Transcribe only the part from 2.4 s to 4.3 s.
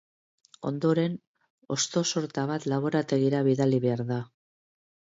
bat laborategira bidali behar da.